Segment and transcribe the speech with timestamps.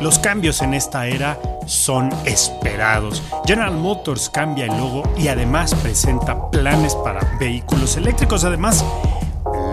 [0.00, 3.22] Los cambios en esta era son esperados.
[3.44, 8.44] General Motors cambia el logo y además presenta planes para vehículos eléctricos.
[8.44, 8.84] Además,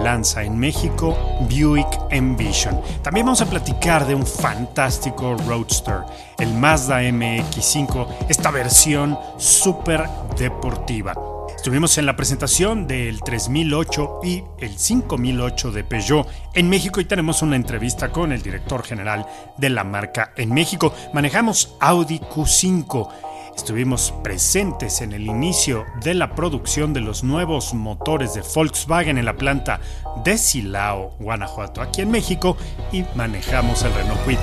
[0.01, 2.81] lanza en México Buick Envision.
[3.01, 5.99] También vamos a platicar de un fantástico Roadster,
[6.39, 11.32] el Mazda MX5, esta versión súper deportiva.
[11.63, 17.41] Estuvimos en la presentación del 3008 y el 5008 de Peugeot en México y tenemos
[17.41, 19.25] una entrevista con el director general
[19.57, 20.93] de la marca en México.
[21.13, 23.07] Manejamos Audi Q5.
[23.55, 29.23] Estuvimos presentes en el inicio de la producción de los nuevos motores de Volkswagen en
[29.23, 29.79] la planta
[30.25, 32.57] de Silao, Guanajuato, aquí en México,
[32.91, 34.39] y manejamos el Renault Kwid.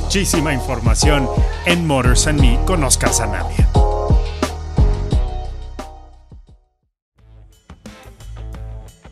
[0.00, 1.28] Muchísima información
[1.64, 3.68] en Motors and Me con Oscar Zanavia.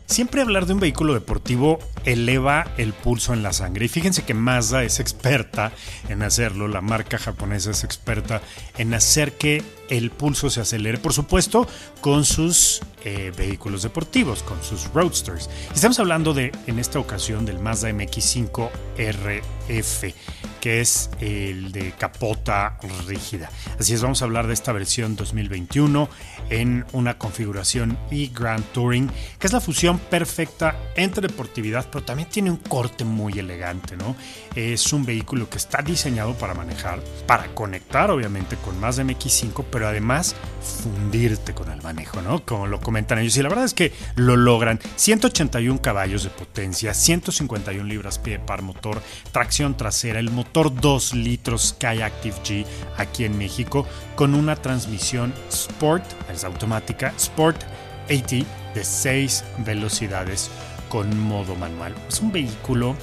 [0.05, 3.85] Siempre hablar de un vehículo deportivo eleva el pulso en la sangre.
[3.85, 5.71] Y fíjense que Mazda es experta
[6.09, 8.41] en hacerlo, la marca japonesa es experta
[8.77, 11.67] en hacer que el pulso se acelere, por supuesto,
[12.01, 15.49] con sus eh, vehículos deportivos, con sus roadsters.
[15.73, 20.13] Estamos hablando de, en esta ocasión, del Mazda MX5 RF,
[20.59, 23.51] que es el de capota rígida.
[23.79, 26.09] Así es, vamos a hablar de esta versión 2021
[26.49, 32.51] en una configuración e-Grand Touring, que es la fusión perfecta entre deportividad, pero también tiene
[32.51, 34.17] un corte muy elegante, ¿no?
[34.53, 39.63] Es un vehículo que está diseñado para manejar, para conectar obviamente con más de MX5,
[39.71, 42.43] pero además fundirte con el manejo, ¿no?
[42.43, 43.37] Como lo comentan ellos.
[43.37, 44.81] Y la verdad es que lo logran.
[44.97, 49.01] 181 caballos de potencia, 151 libras-pie par motor,
[49.31, 52.65] tracción trasera, el motor 2 litros Sky Active G
[52.97, 57.63] aquí en México, con una transmisión Sport, es automática, Sport
[58.09, 58.31] AT
[58.75, 60.51] de 6 velocidades
[60.89, 61.93] con modo manual.
[62.07, 62.95] Es un vehículo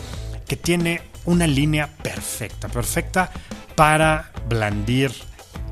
[0.47, 3.31] que tiene una línea perfecta, perfecta
[3.75, 5.13] para blandir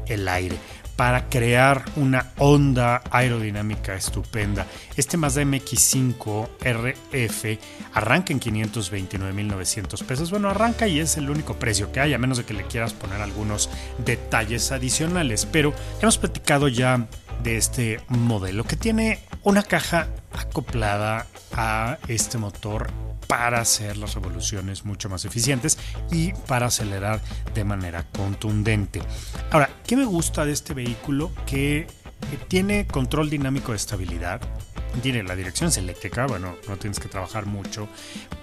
[0.07, 0.57] el aire
[1.01, 4.67] para crear una onda aerodinámica estupenda.
[4.97, 7.59] Este Mazda MX5 RF
[7.95, 10.31] arranca en 529.900 pesos.
[10.31, 12.93] Bueno, arranca y es el único precio que hay, a menos de que le quieras
[12.93, 13.71] poner algunos
[14.05, 15.47] detalles adicionales.
[15.51, 15.73] Pero
[16.03, 17.09] hemos platicado ya
[17.43, 22.91] de este modelo que tiene una caja acoplada a este motor
[23.31, 25.79] para hacer las revoluciones mucho más eficientes
[26.11, 27.21] y para acelerar
[27.55, 29.01] de manera contundente.
[29.53, 31.31] Ahora, ¿qué me gusta de este vehículo?
[31.47, 31.87] Que
[32.49, 34.41] tiene control dinámico de estabilidad,
[35.01, 37.87] tiene la dirección es eléctrica, bueno, no tienes que trabajar mucho,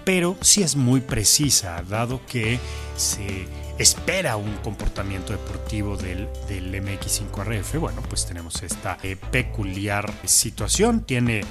[0.06, 2.58] pero sí es muy precisa, dado que
[2.96, 3.46] se
[3.78, 11.42] espera un comportamiento deportivo del, del MX5RF, bueno, pues tenemos esta eh, peculiar situación, tiene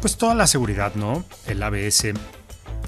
[0.00, 1.24] pues toda la seguridad, ¿no?
[1.46, 2.14] El ABS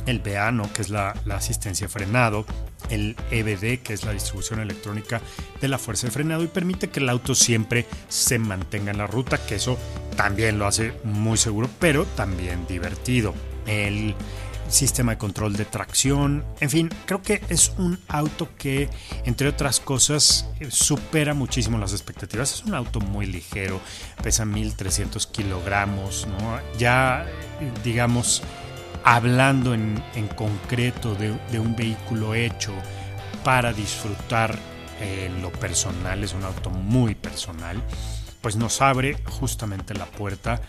[0.06, 2.44] el BANO, que es la, asistencia frenado,
[2.90, 5.20] el EBD, que es la distribución electrónica
[5.60, 9.06] de la fuerza de frenado y permite que el auto siempre se mantenga en la
[9.06, 9.78] ruta, que eso
[10.16, 13.34] también lo hace muy seguro, pero también divertido.
[13.66, 14.14] El
[14.68, 18.88] sistema de control de tracción, en fin, creo que es un auto que,
[19.24, 22.54] entre otras cosas, supera muchísimo las expectativas.
[22.54, 23.80] Es un auto muy ligero,
[24.22, 26.26] pesa 1300 kilogramos.
[26.78, 27.26] Ya,
[27.84, 28.42] digamos,
[29.04, 30.02] hablando en,
[30.36, 32.72] concreto de, un vehículo hecho
[33.44, 34.58] para disfrutar
[35.40, 37.82] lo personal, es un auto muy personal,
[38.40, 40.60] pues nos abre justamente la puerta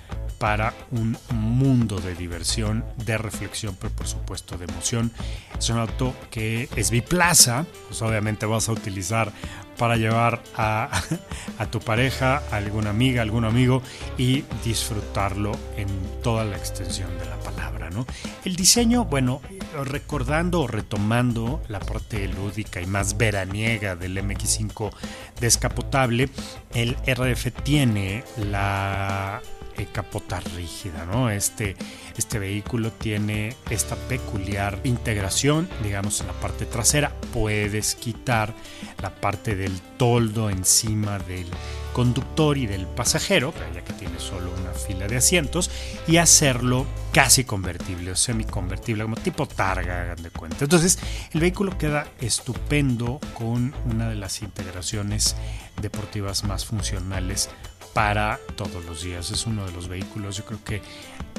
[0.44, 5.10] para un mundo de diversión, de reflexión, pero por supuesto de emoción.
[5.58, 9.32] Es un auto que es biplaza, pues obviamente vas a utilizar
[9.78, 10.90] para llevar a,
[11.60, 13.82] a, tu pareja, a alguna amiga, algún amigo
[14.18, 15.88] y disfrutarlo en
[16.22, 17.90] toda la extensión de la palabra.
[17.90, 18.06] ¿no?
[18.44, 19.40] El diseño, bueno,
[19.86, 24.92] recordando o retomando la parte lúdica y más veraniega del MX5
[25.40, 26.30] descapotable,
[26.74, 29.42] el RF tiene la
[29.78, 31.30] eh, capota rígida, ¿no?
[31.30, 31.76] Este,
[32.18, 37.12] este vehículo tiene esta peculiar integración, digamos, en la parte trasera.
[37.34, 38.54] Puedes quitar
[39.02, 41.48] la parte del toldo encima del
[41.94, 45.70] conductor y del pasajero, ya que tiene solo una fila de asientos,
[46.08, 50.66] y hacerlo casi convertible o semi-convertible, como tipo targa, hagan de cuenta.
[50.66, 51.00] Entonces,
[51.32, 55.36] el vehículo queda estupendo con una de las integraciones
[55.82, 57.50] deportivas más funcionales
[57.94, 59.32] para todos los días.
[59.32, 60.82] Es uno de los vehículos, yo creo que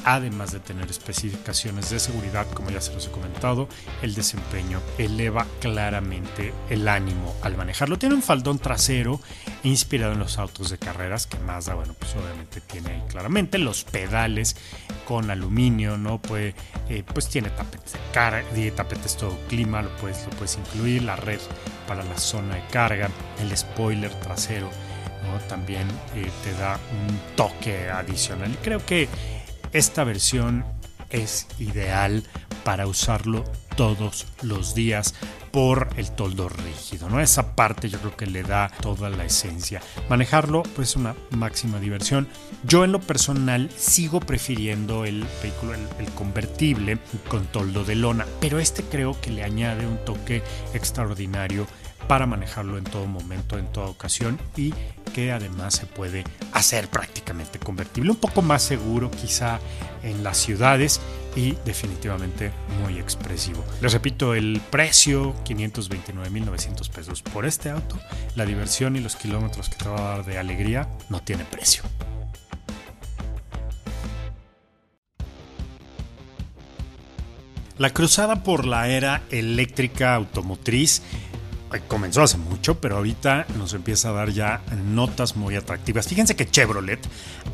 [0.04, 3.68] además de tener especificaciones de seguridad, como ya se los he comentado,
[4.02, 7.98] el desempeño eleva claramente el ánimo al manejarlo.
[7.98, 9.20] Tiene un faldón trasero
[9.62, 13.84] inspirado en los autos de carreras, que Mazda, bueno, pues obviamente tiene ahí claramente los
[13.84, 14.56] pedales
[15.06, 16.20] con aluminio, ¿no?
[16.36, 18.44] Eh, pues tiene tapetes de carga,
[18.76, 21.40] tapetes todo clima, lo puedes, lo puedes incluir, la red
[21.88, 23.10] para la zona de carga,
[23.40, 24.70] el spoiler trasero
[25.48, 28.52] también eh, te da un toque adicional.
[28.52, 29.08] Y creo que
[29.72, 30.64] esta versión
[31.10, 32.24] es ideal
[32.64, 33.44] para usarlo
[33.76, 35.14] todos los días
[35.50, 37.20] por el toldo rígido, ¿no?
[37.20, 39.80] Esa parte yo creo que le da toda la esencia.
[40.08, 42.26] Manejarlo, pues una máxima diversión.
[42.64, 46.98] Yo en lo personal sigo prefiriendo el vehículo, el, convertible
[47.28, 50.42] con toldo de lona, pero este creo que le añade un toque
[50.72, 51.66] extraordinario
[52.06, 54.72] para manejarlo en todo momento, en toda ocasión y
[55.14, 59.60] que además se puede hacer prácticamente convertible, un poco más seguro quizá
[60.02, 61.00] en las ciudades
[61.36, 62.52] y definitivamente
[62.82, 63.64] muy expresivo.
[63.80, 67.98] Les repito, el precio 529.900 pesos por este auto,
[68.36, 71.82] la diversión y los kilómetros que te va a dar de alegría no tiene precio.
[77.76, 81.02] La cruzada por la era eléctrica automotriz
[81.80, 86.08] comenzó hace mucho, pero ahorita nos empieza a dar ya notas muy atractivas.
[86.08, 87.00] Fíjense que Chevrolet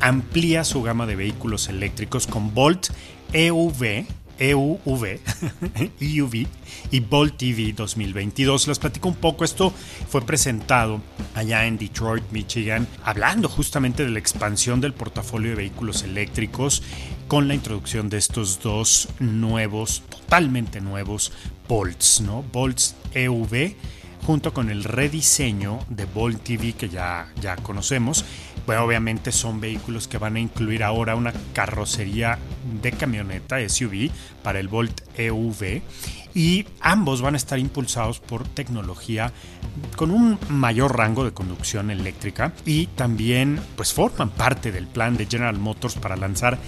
[0.00, 2.88] amplía su gama de vehículos eléctricos con Volt
[3.32, 4.06] EUV,
[4.38, 5.20] EUV,
[6.00, 6.46] EUV
[6.90, 8.68] y Volt EV 2022.
[8.68, 9.44] Les platico un poco.
[9.44, 9.72] Esto
[10.08, 11.00] fue presentado
[11.34, 16.82] allá en Detroit, Michigan, hablando justamente de la expansión del portafolio de vehículos eléctricos
[17.28, 21.32] con la introducción de estos dos nuevos, totalmente nuevos
[21.68, 22.42] Bolts, ¿no?
[22.42, 23.76] Bolts EUV
[24.26, 28.24] junto con el rediseño de Volt TV que ya, ya conocemos.
[28.66, 32.38] Bueno, obviamente son vehículos que van a incluir ahora una carrocería
[32.80, 34.10] de camioneta SUV
[34.42, 35.82] para el Volt EV
[36.34, 39.32] y ambos van a estar impulsados por tecnología
[39.96, 45.26] con un mayor rango de conducción eléctrica y también pues forman parte del plan de
[45.26, 46.58] General Motors para lanzar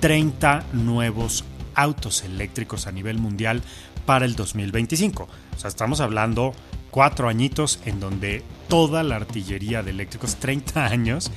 [0.00, 1.44] 30 nuevos
[1.74, 3.62] autos eléctricos a nivel mundial
[4.06, 5.22] para el 2025.
[5.24, 6.54] O sea, estamos hablando
[6.90, 11.30] cuatro añitos en donde toda la artillería de eléctricos, 30 años,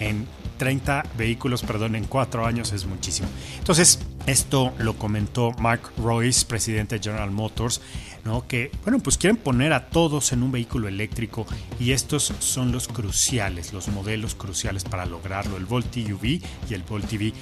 [0.00, 0.26] en
[0.58, 3.28] 30 vehículos, perdón, en cuatro años es muchísimo.
[3.58, 7.80] Entonces, esto lo comentó Mark Royce, presidente de General Motors,
[8.24, 8.46] ¿no?
[8.46, 11.46] que, bueno, pues quieren poner a todos en un vehículo eléctrico
[11.80, 16.42] y estos son los cruciales, los modelos cruciales para lograrlo, el Volt EUV y
[16.74, 17.32] el Volt EV.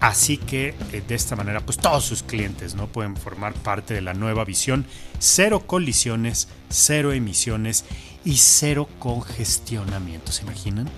[0.00, 4.02] Así que eh, de esta manera, pues todos sus clientes no pueden formar parte de
[4.02, 4.84] la nueva visión,
[5.18, 7.84] cero colisiones, cero emisiones
[8.24, 10.32] y cero congestionamiento.
[10.32, 10.88] ¿Se imaginan?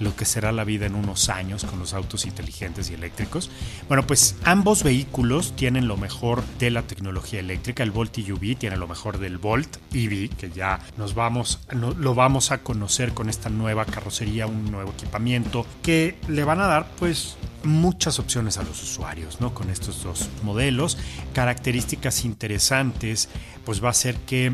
[0.00, 3.50] Lo que será la vida en unos años con los autos inteligentes y eléctricos.
[3.88, 7.82] Bueno, pues ambos vehículos tienen lo mejor de la tecnología eléctrica.
[7.82, 12.50] El Volt EUV tiene lo mejor del Volt EV, que ya nos vamos, lo vamos
[12.50, 17.36] a conocer con esta nueva carrocería, un nuevo equipamiento que le van a dar pues
[17.64, 19.52] muchas opciones a los usuarios, ¿no?
[19.52, 20.98] Con estos dos modelos,
[21.32, 23.28] características interesantes,
[23.64, 24.52] pues va a ser que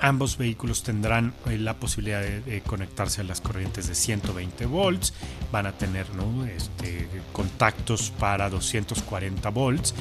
[0.00, 5.14] Ambos vehículos tendrán eh, la posibilidad de, conectarse a las corrientes de 120 volts,
[5.50, 6.06] van a tener
[6.54, 9.94] este, contactos para 240 volts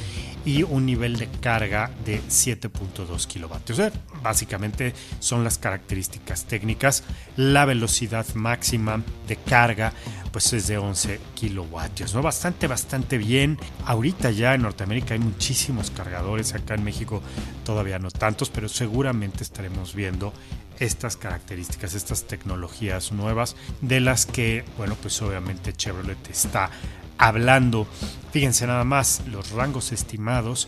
[0.46, 3.80] y un nivel de carga de 7.2 kilovatios.
[4.24, 7.04] básicamente son las características técnicas.
[7.36, 9.94] La velocidad máxima de carga
[10.32, 12.22] pues es de 11 kilovatios, ¿no?
[12.22, 13.60] Bastante, bastante bien.
[13.86, 17.22] Ahorita ya en Norteamérica hay muchísimos cargadores, acá en México
[17.66, 20.34] todavía no tantos, pero seguramente estaremos viendo
[20.80, 26.72] estas características, estas tecnologías nuevas de las que, bueno, pues obviamente Chevrolet está
[27.18, 27.88] hablando.
[28.32, 30.68] Fíjense nada más, los rangos estimados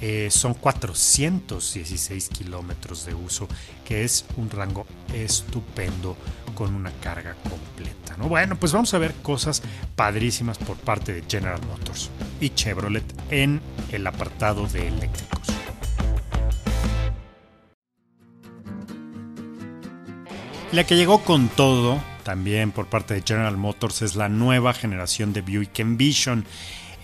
[0.00, 3.46] eh, son 416 kilómetros de uso,
[3.84, 6.16] que es un rango estupendo
[6.56, 8.16] con una carga completa.
[8.16, 8.28] ¿no?
[8.28, 9.62] Bueno, pues vamos a ver cosas
[9.94, 13.60] padrísimas por parte de General Motors y Chevrolet en
[13.92, 15.51] el apartado de eléctricos.
[20.72, 25.32] La que llegó con todo, también por parte de General Motors, es la nueva generación
[25.32, 26.46] de Buick Envision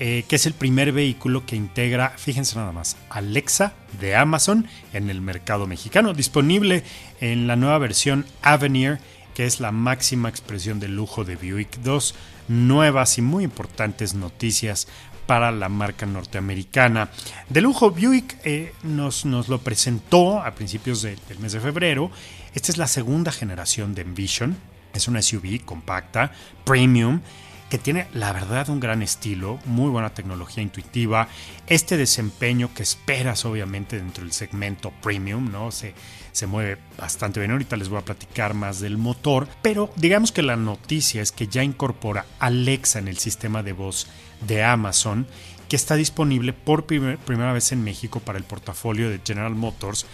[0.01, 5.11] eh, que es el primer vehículo que integra, fíjense nada más, Alexa de Amazon en
[5.11, 6.85] el mercado mexicano, disponible
[7.21, 9.01] en la nueva versión Avenir,
[9.35, 11.79] que es la máxima expresión de lujo de Buick.
[11.79, 12.15] Dos
[12.47, 14.87] nuevas y muy importantes noticias
[15.29, 17.11] para la marca norteamericana.
[17.51, 22.11] De lujo, Buick eh, nos, nos, lo presentó a principios del mes de febrero.
[22.55, 24.57] Esta es la segunda generación de Envision.
[24.95, 26.33] Es una SUV compacta,
[26.65, 27.21] premium
[27.69, 31.29] que tiene la verdad un gran estilo, muy buena tecnología intuitiva,
[31.67, 35.71] este desempeño que esperas obviamente dentro del segmento premium, ¿no?
[35.71, 35.95] Se,
[36.33, 37.53] se mueve bastante bien.
[37.53, 41.49] Ahorita les voy a platicar más del motor, pero digamos que la noticia es que
[41.49, 44.07] ya incorpora Alexa en el sistema de voz
[44.47, 45.27] de Amazon,
[45.69, 50.07] que está disponible por primera vez en México para el portafolio de General Motors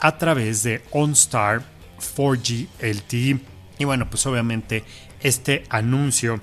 [0.00, 1.62] a través de OnStar
[2.16, 3.40] 4G LTE.
[3.78, 4.84] Y bueno, pues obviamente
[5.20, 6.40] este anuncio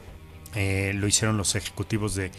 [0.55, 2.31] eh, lo hicieron los ejecutivos de,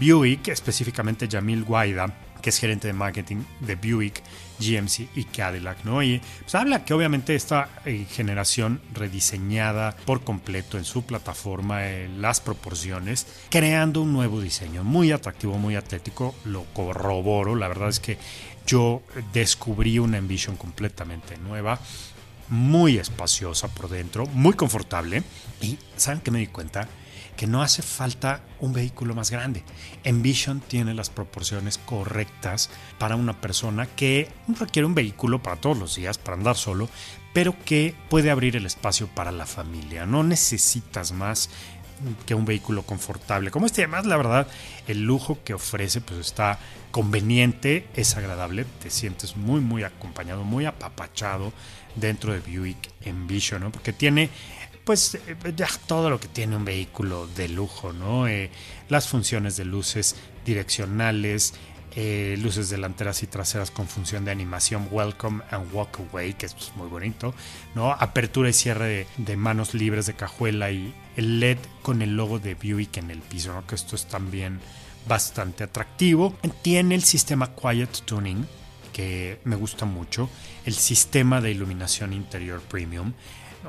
[0.00, 4.22] Buick, específicamente Jamil Guaida, que es gerente de marketing de Buick,
[4.60, 6.02] GMC y Cadillac, ¿no?
[6.02, 12.08] Y pues, habla que obviamente esta eh, generación rediseñada por completo en su plataforma, eh,
[12.08, 18.00] las proporciones, creando un nuevo diseño muy atractivo, muy atlético, lo corroboro, la verdad es
[18.00, 18.18] que
[18.66, 21.80] yo descubrí una Envision completamente nueva,
[22.48, 25.22] muy espaciosa por dentro, muy confortable
[25.60, 26.88] y ¿saben qué me di cuenta?
[27.36, 29.62] Que no hace falta un vehículo más grande.
[30.04, 35.96] Envision tiene las proporciones correctas para una persona que requiere un vehículo para todos los
[35.96, 36.88] días, para andar solo,
[37.32, 40.06] pero que puede abrir el espacio para la familia.
[40.06, 41.50] No necesitas más
[42.26, 43.82] que un vehículo confortable como este.
[43.82, 44.46] Además, la verdad,
[44.86, 46.58] el lujo que ofrece pues está
[46.90, 51.52] conveniente, es agradable, te sientes muy, muy acompañado, muy apapachado
[51.96, 53.72] dentro de Buick Envision, ¿no?
[53.72, 54.30] Porque tiene
[54.84, 58.28] pues eh, ya todo lo que tiene un vehículo de lujo, ¿no?
[58.28, 58.50] Eh,
[58.88, 61.54] las funciones de luces direccionales,
[61.96, 66.54] eh, luces delanteras y traseras con función de animación Welcome and Walk Away, que es
[66.54, 67.34] pues, muy bonito,
[67.74, 67.92] ¿no?
[67.92, 72.54] Apertura y cierre de, manos libres de cajuela y el LED con el logo de
[72.54, 73.66] Buick en el piso, ¿no?
[73.66, 74.60] Que esto es también
[75.06, 76.36] bastante atractivo.
[76.62, 78.44] Tiene el sistema Quiet Tuning,
[78.92, 80.28] que me gusta mucho,
[80.64, 83.12] el sistema de iluminación interior premium,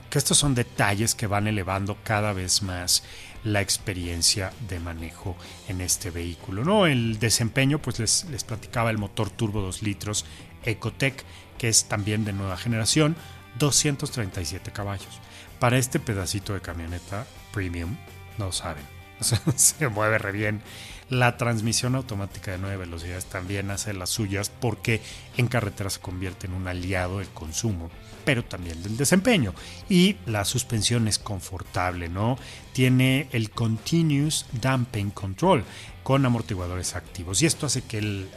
[0.09, 3.03] que estos son detalles que van elevando cada vez más
[3.43, 5.35] la experiencia de manejo
[5.67, 6.63] en este vehículo.
[6.63, 6.87] ¿no?
[6.87, 10.25] El desempeño, pues les, les platicaba el motor turbo 2 litros
[10.63, 11.23] Ecotec,
[11.57, 13.15] que es también de nueva generación,
[13.59, 15.19] 237 caballos.
[15.59, 17.95] Para este pedacito de camioneta premium,
[18.37, 18.83] no saben,
[19.55, 20.61] se mueve re bien.
[21.09, 25.01] La transmisión automática de 9 velocidades también hace las suyas porque
[25.38, 27.91] en carretera se convierte en un aliado del consumo
[28.25, 29.53] pero también del desempeño.
[29.88, 32.38] Y la suspensión es confortable, ¿no?
[32.74, 35.63] Tiene el Continuous Damping Control
[36.03, 37.41] con amortiguadores activos.
[37.41, 38.27] Y esto hace que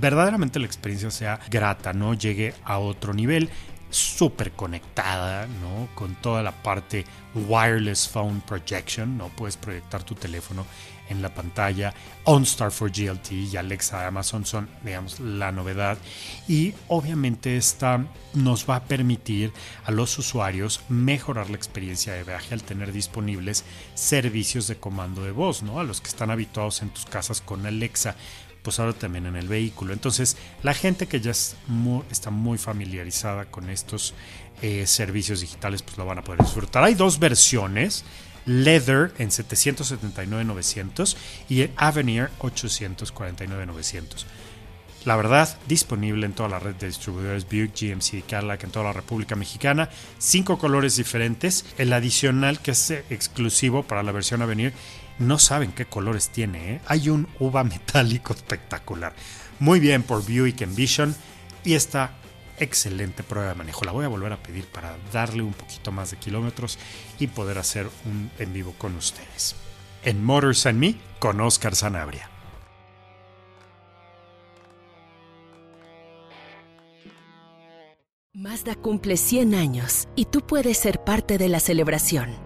[0.00, 2.12] verdaderamente la experiencia sea grata, ¿no?
[2.12, 3.48] Llegue a otro nivel
[3.88, 5.88] súper conectada, ¿no?
[5.94, 7.04] Con toda la parte
[7.34, 9.28] wireless phone projection, ¿no?
[9.28, 10.66] Puedes proyectar tu teléfono
[11.08, 11.94] en la pantalla.
[12.24, 15.98] OnStar for GLT y Alexa Amazon son, digamos, la novedad.
[16.48, 19.52] Y obviamente esta nos va a permitir
[19.84, 25.30] a los usuarios mejorar la experiencia de viaje al tener disponibles servicios de comando de
[25.30, 25.80] voz, ¿no?
[25.80, 28.16] A los que están habituados en tus casas con Alexa
[28.66, 29.92] pues ahora también en el vehículo.
[29.92, 34.12] Entonces, la gente que ya está muy familiarizada con estos
[34.60, 36.82] eh, servicios digitales, pues lo van a poder disfrutar.
[36.82, 38.04] Hay dos versiones.
[38.46, 41.16] Leather en 779.900
[41.48, 44.24] y Avenir 849.900.
[45.04, 48.92] La verdad, disponible en toda la red de distribuidores Buick, GMC Cadillac en toda la
[48.92, 49.88] República Mexicana.
[50.18, 51.64] Cinco colores diferentes.
[51.78, 54.72] El adicional que es exclusivo para la versión Avenir
[55.20, 56.74] no saben qué colores tiene.
[56.74, 56.80] ¿eh?
[56.86, 59.14] Hay un uva metálico espectacular.
[59.60, 61.14] Muy bien por Buick Envision
[61.64, 62.10] y esta
[62.58, 63.84] excelente prueba de manejo.
[63.84, 66.78] La voy a volver a pedir para darle un poquito más de kilómetros
[67.18, 69.56] y poder hacer un en vivo con ustedes.
[70.04, 72.30] En Motors and Me con Oscar Sanabria.
[78.32, 82.45] Mazda cumple 100 años y tú puedes ser parte de la celebración.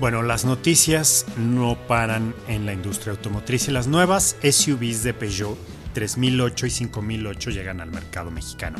[0.00, 5.58] Bueno, las noticias no paran en la industria automotriz y las nuevas SUVs de Peugeot
[5.92, 8.78] 3008 y 5008 llegan al mercado mexicano.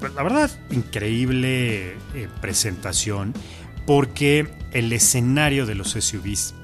[0.00, 3.32] La verdad, increíble eh, presentación
[3.86, 6.54] porque el escenario de los SUVs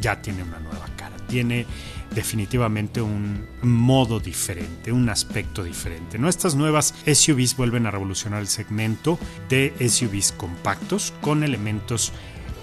[0.00, 1.66] ya tiene una nueva cara, tiene
[2.14, 6.20] definitivamente un modo diferente, un aspecto diferente.
[6.20, 12.12] Nuestras nuevas SUVs vuelven a revolucionar el segmento de SUVs compactos con elementos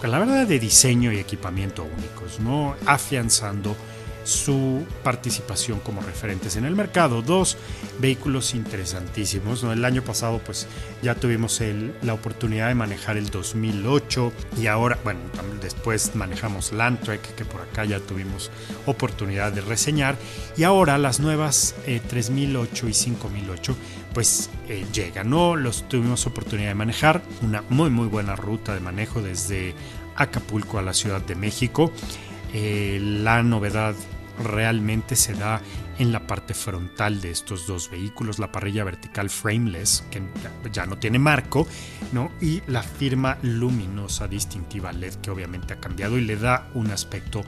[0.08, 2.75] la verdad de diseño y equipamiento únicos, ¿no?
[2.86, 3.75] afianzando
[4.24, 7.22] su participación como referentes en el mercado.
[7.22, 7.58] Dos
[8.00, 9.63] vehículos interesantísimos.
[9.63, 9.74] ¿no?
[9.74, 10.67] El año pasado pues
[11.01, 11.62] ya tuvimos
[12.01, 14.31] la oportunidad de manejar el 2008
[14.62, 15.20] y ahora, bueno,
[15.62, 18.51] después manejamos Landtrek que por acá ya tuvimos
[18.86, 20.17] oportunidad de reseñar
[20.58, 23.75] y ahora las nuevas 3008 eh, y 5008
[24.13, 25.56] pues eh, llegan, ¿no?
[25.56, 29.74] Los tuvimos oportunidad de manejar, una muy muy buena ruta de manejo desde
[30.15, 31.91] Acapulco a la Ciudad de México.
[32.53, 33.96] Eh, la novedad
[34.44, 35.62] realmente se da
[36.00, 40.22] en la parte frontal de estos dos vehículos, la parrilla vertical frameless, que
[40.72, 41.68] ya no tiene marco,
[42.12, 42.32] ¿no?
[42.41, 47.44] y la firma luminosa distintiva LED, que obviamente ha cambiado y le da un aspecto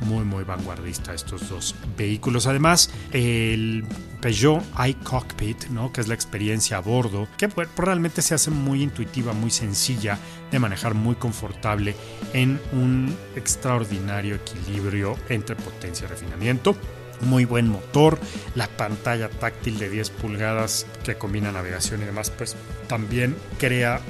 [0.00, 2.46] muy muy vanguardista estos dos vehículos.
[2.46, 3.84] Además, el
[4.20, 5.92] Peugeot iCockpit, ¿no?
[5.92, 10.18] que es la experiencia a bordo, que pues, realmente se hace muy intuitiva, muy sencilla
[10.50, 11.94] de manejar, muy confortable
[12.32, 16.76] en un extraordinario equilibrio entre potencia y refinamiento
[17.20, 18.18] muy buen motor,
[18.54, 22.56] la pantalla táctil de 10 pulgadas que combina navegación y demás, pues
[22.88, 24.00] también crea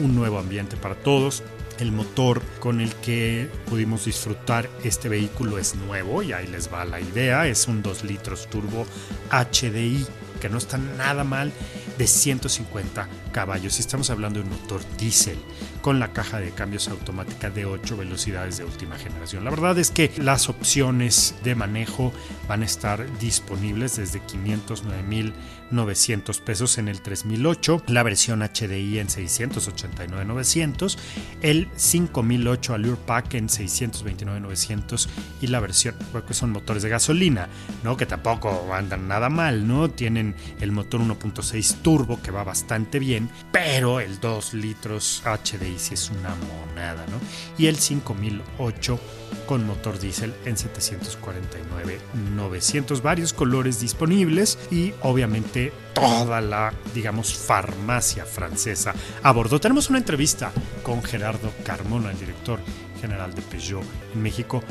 [0.00, 1.42] un nuevo ambiente para todos.
[1.80, 6.84] El motor con el que pudimos disfrutar este vehículo es nuevo y ahí les va
[6.84, 7.46] la idea.
[7.46, 8.86] Es un 2 litros turbo
[9.30, 10.06] HDI
[10.42, 11.50] que no está nada mal
[11.96, 13.80] de 150 caballos.
[13.80, 15.38] Estamos hablando de un motor diésel
[15.80, 19.44] con la caja de cambios automática de 8 velocidades de última generación.
[19.44, 22.12] La verdad es que las opciones de manejo
[22.48, 25.34] van a estar disponibles desde 509 mil
[25.70, 30.98] 900 pesos en el 3008, la versión HDI en 689.900,
[31.42, 35.08] el 5008 Allure Pack en 629.900
[35.40, 37.48] y la versión, porque son motores de gasolina,
[37.84, 37.96] ¿no?
[37.96, 39.90] Que tampoco andan nada mal, ¿no?
[39.90, 45.94] Tienen el motor 1.6 turbo que va bastante bien, pero el 2 litros HDI sí
[45.94, 47.18] es una monada, ¿no?
[47.58, 48.98] Y el 5008
[49.46, 58.94] con motor diésel en 749.900, varios colores disponibles y obviamente toda la, digamos, farmacia francesa
[59.22, 59.58] a bordo.
[59.60, 60.52] Tenemos una entrevista
[60.82, 62.60] con Gerardo Carmona, el director
[63.00, 64.62] general de Peugeot en México,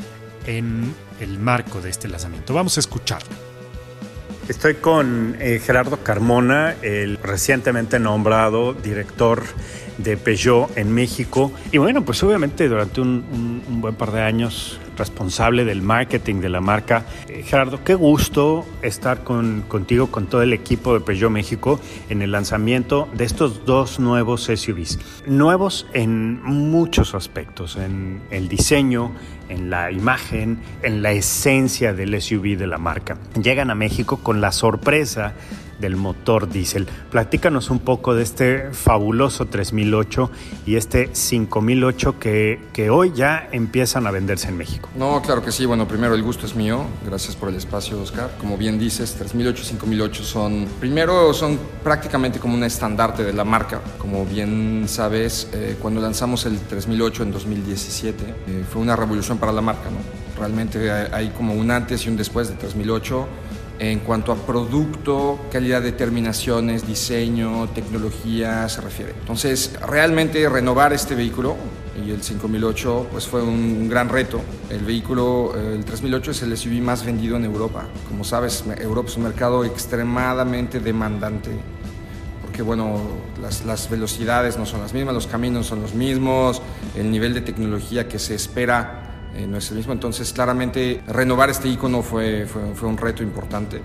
[0.46, 2.52] en el marco de este lanzamiento.
[2.54, 3.28] Vamos a escucharlo.
[4.48, 9.44] Estoy con eh, Gerardo Carmona, el recientemente nombrado director
[10.02, 11.52] de Peugeot en México.
[11.72, 16.60] Y bueno, pues obviamente durante un, buen par de años responsable del marketing de la
[16.60, 17.06] marca.
[17.28, 22.20] Eh, Gerardo, qué gusto estar con, contigo, con todo el equipo de Peugeot México en
[22.20, 24.98] el lanzamiento de estos dos nuevos SUVs.
[25.26, 29.12] Nuevos en muchos aspectos, en el diseño,
[29.48, 33.16] en la imagen, en la esencia del SUV de la marca.
[33.40, 35.34] Llegan a México con la sorpresa
[35.80, 36.86] del motor diésel.
[37.10, 40.30] Platícanos un poco de este fabuloso 3008
[40.66, 44.88] y este 5008 que, que hoy ya empiezan a venderse en México.
[44.96, 45.66] No, claro que sí.
[45.66, 46.84] Bueno, primero el gusto es mío.
[47.04, 48.30] Gracias por el espacio, Oscar.
[48.38, 53.44] Como bien dices, 3008 y 5008 son, primero son prácticamente como un estandarte de la
[53.44, 53.80] marca.
[53.98, 59.52] Como bien sabes, eh, cuando lanzamos el 3008 en 2017, eh, fue una revolución para
[59.52, 59.98] la marca, ¿no?
[60.38, 63.26] Realmente hay como un antes y un después de 3008
[63.80, 69.14] en cuanto a producto, calidad de terminaciones, diseño, tecnología se refiere.
[69.18, 71.56] Entonces, realmente renovar este vehículo
[72.06, 74.42] y el 5008 pues fue un gran reto.
[74.68, 77.86] El vehículo, el 3008 es el SUV más vendido en Europa.
[78.06, 81.50] Como sabes, Europa es un mercado extremadamente demandante
[82.42, 83.00] porque bueno,
[83.40, 86.60] las, las, velocidades no son las mismas, los caminos son los mismos,
[86.96, 89.92] el nivel de tecnología que se espera eh, no es el mismo.
[89.92, 93.80] Entonces, claramente, renovar este icono fue, fue, un reto importante.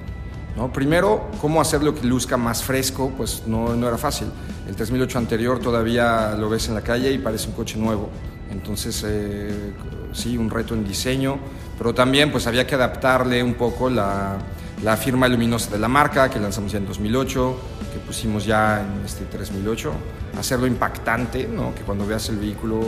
[0.55, 0.71] ¿no?
[0.71, 4.27] Primero, cómo hacerlo que luzca más fresco, pues no, no era fácil.
[4.67, 8.09] El 3008 anterior todavía lo ves en la calle y parece un coche nuevo.
[8.51, 9.73] Entonces, eh,
[10.13, 11.37] sí, un reto en diseño,
[11.77, 14.37] pero también pues había que adaptarle un poco la,
[14.83, 17.59] la firma luminosa de la marca que lanzamos ya en 2008,
[17.93, 19.91] que pusimos ya en este 3008,
[20.37, 21.73] hacerlo impactante, ¿no?
[21.73, 22.81] que cuando veas el vehículo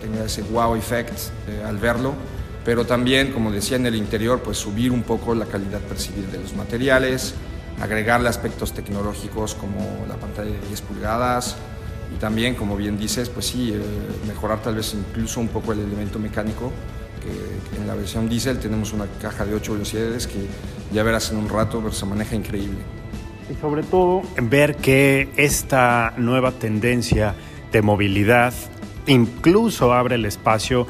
[0.00, 1.18] tenga ese wow effect
[1.48, 2.14] eh, al verlo,
[2.64, 6.38] pero también, como decía en el interior, pues subir un poco la calidad percibida de
[6.38, 7.34] los materiales,
[7.80, 11.56] agregarle aspectos tecnológicos como la pantalla de 10 pulgadas,
[12.14, 13.80] y también, como bien dices, pues sí, eh,
[14.26, 16.72] mejorar tal vez incluso un poco el elemento mecánico,
[17.76, 20.46] en la versión diésel tenemos una caja de 8 velocidades que
[20.92, 22.78] ya verás en un rato, pero se maneja increíble.
[23.50, 27.34] Y sobre todo ver que esta nueva tendencia
[27.72, 28.52] de movilidad
[29.06, 30.86] incluso abre el espacio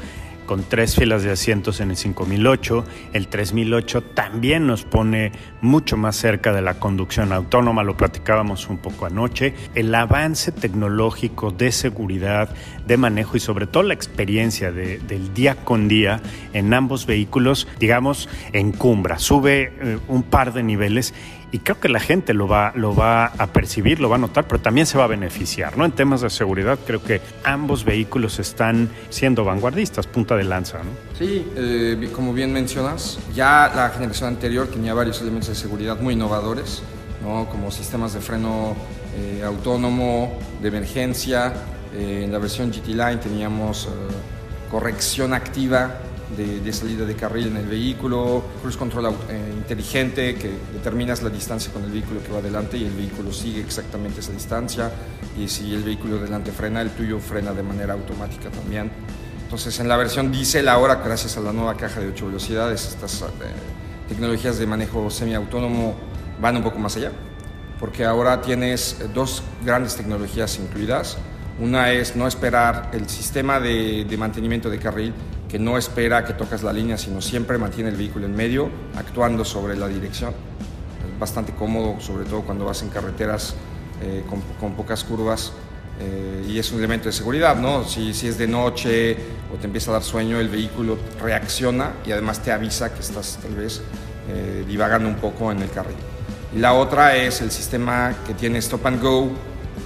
[0.47, 2.83] con tres filas de asientos en el 5008.
[3.13, 5.31] El 3008 también nos pone
[5.61, 9.53] mucho más cerca de la conducción autónoma, lo platicábamos un poco anoche.
[9.75, 12.49] El avance tecnológico de seguridad,
[12.87, 16.21] de manejo y sobre todo la experiencia del día con día
[16.53, 21.13] en ambos vehículos, digamos, encumbra, sube eh, un par de niveles
[21.51, 24.47] y creo que la gente lo va, lo va a percibir, lo va a notar,
[24.47, 25.77] pero también se va a beneficiar.
[25.77, 25.85] ¿no?
[25.85, 30.79] En temas de seguridad creo que ambos vehículos están siendo vanguardistas, punta de lanza.
[30.79, 30.89] ¿no?
[31.17, 36.15] Sí, eh, como bien mencionas, ya la generación anterior tenía varios elementos de seguridad muy
[36.15, 36.83] innovadores,
[37.23, 37.47] ¿no?
[37.49, 38.75] como sistemas de freno
[39.15, 41.53] eh, autónomo, de emergencia.
[41.93, 43.87] Eh, en la versión GT Line teníamos
[44.69, 46.01] corrección activa
[46.35, 51.71] de, salida de carril en el vehículo, cruise control eh, inteligente que determinas la distancia
[51.71, 54.91] con el vehículo que va adelante y el vehículo sigue exactamente esa distancia
[55.37, 58.91] y si el vehículo delante frena, el tuyo frena de manera automática también.
[59.43, 63.21] Entonces en la versión diésel ahora, gracias a la nueva caja de 8 velocidades, estas
[63.21, 63.25] eh,
[64.09, 65.95] tecnologías de manejo semiautónomo
[66.41, 67.13] van un poco más allá,
[67.79, 71.17] porque ahora tienes dos grandes tecnologías incluidas.
[71.59, 75.13] Una es no esperar el sistema de, de mantenimiento de carril
[75.49, 79.45] que no espera que tocas la línea, sino siempre mantiene el vehículo en medio, actuando
[79.45, 80.31] sobre la dirección.
[80.31, 83.55] Es bastante cómodo, sobre todo cuando vas en carreteras
[84.01, 84.23] eh,
[84.59, 85.53] con, pocas curvas.
[85.99, 87.83] Eh, y es un elemento de seguridad, ¿no?
[87.83, 89.17] Si, si, es de noche
[89.51, 93.39] o te empieza a dar sueño, el vehículo reacciona y además te avisa que estás
[93.41, 93.81] tal vez
[94.29, 95.95] eh, divagando un poco en el carril.
[96.53, 99.31] Y la otra es el sistema que tiene Stop and Go,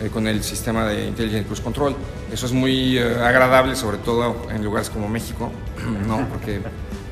[0.01, 1.95] eh, con el sistema de Intelligent Cruise Control.
[2.31, 5.51] Eso es muy eh, agradable, sobre todo en lugares como México,
[6.07, 6.27] ¿no?
[6.27, 6.61] porque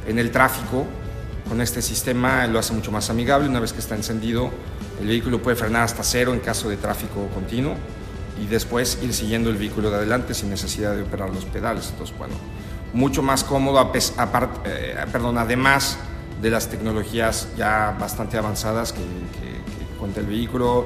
[0.07, 0.85] en el tráfico,
[1.47, 3.47] con este sistema lo hace mucho más amigable.
[3.47, 4.49] Una vez que está encendido,
[4.99, 7.75] el vehículo puede frenar hasta cero en caso de tráfico continuo
[8.41, 11.89] y después ir siguiendo el vehículo de adelante sin necesidad de operar los pedales.
[11.91, 12.33] Entonces, bueno,
[12.93, 15.99] mucho más cómodo, eh, perdón, además
[16.41, 19.01] de las tecnologías ya bastante avanzadas que
[19.99, 20.85] cuenta el vehículo,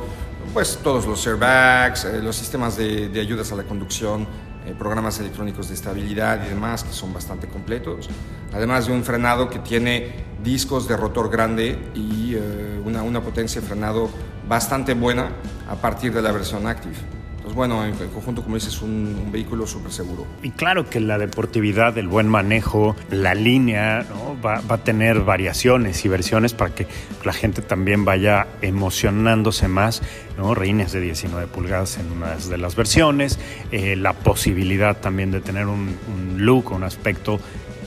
[0.54, 4.28] pues todos los airbags, eh, los sistemas de, ayudas a la conducción,
[4.66, 8.10] eh, programas electrónicos de estabilidad y demás que son bastante completos,
[8.54, 13.62] además de un frenado que tiene discos de rotor grande y eh, una, una potencia
[13.62, 14.10] de frenado
[14.48, 15.30] bastante buena
[15.70, 17.13] a partir de la versión Active.
[17.54, 20.26] Pues bueno, en, conjunto, como dices, un, un vehículo súper seguro.
[20.42, 24.08] Y claro que la deportividad, el buen manejo, la línea,
[24.44, 26.88] va, va, a tener variaciones y versiones para que
[27.24, 30.02] la gente también vaya emocionándose más,
[30.36, 30.56] ¿no?
[30.56, 33.38] Reines de 19 pulgadas en una de las versiones,
[33.72, 35.96] eh, la posibilidad también de tener un
[36.38, 37.40] look, un aspecto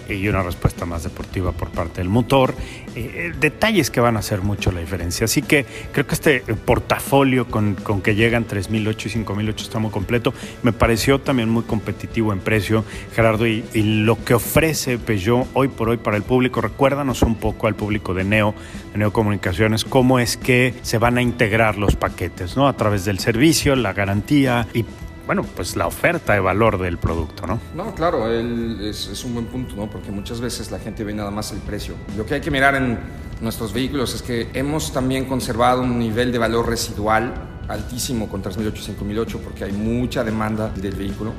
[0.08, 2.54] y una respuesta más deportiva por parte del motor.
[2.94, 5.24] Eh, eh, detalles que van a hacer mucho la diferencia.
[5.24, 9.90] Así que creo que este portafolio con, con, que llegan 3008 y 5008 está muy
[9.90, 10.32] completo.
[10.62, 15.88] Me pareció también muy competitivo en precio, Gerardo, y, lo que ofrece Peugeot hoy por
[15.88, 16.60] hoy para el público.
[16.60, 18.54] Recuérdanos un poco al público de Neo,
[18.92, 22.68] de Neo Comunicaciones, cómo es que se van a integrar los paquetes, ¿no?
[22.68, 24.84] A través del servicio, la garantía y
[25.26, 27.60] bueno, pues la oferta de valor del producto, ¿no?
[27.74, 29.90] No, claro, es, un buen punto, ¿no?
[29.90, 31.94] Porque muchas veces la gente ve nada más el precio.
[32.16, 32.98] Lo que hay que mirar en
[33.40, 37.34] nuestros vehículos es que hemos también conservado un nivel de valor residual
[37.68, 41.32] altísimo con 3008 y 5008 porque hay mucha demanda del vehículo.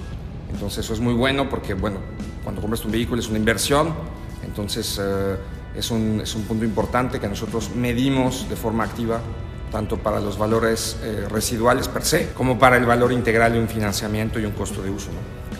[0.51, 1.99] Entonces eso es muy bueno porque, bueno,
[2.43, 3.93] cuando compras un vehículo es una inversión,
[4.43, 5.37] entonces eh,
[5.75, 9.21] es, un, es un punto importante que nosotros medimos de forma activa
[9.71, 13.67] tanto para los valores eh, residuales per se, como para el valor integral de un
[13.67, 15.09] financiamiento y un costo de uso.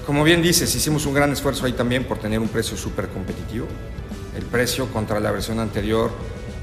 [0.06, 3.68] Como bien dices, hicimos un gran esfuerzo ahí también por tener un precio súper competitivo.
[4.36, 6.12] El precio contra la versión anterior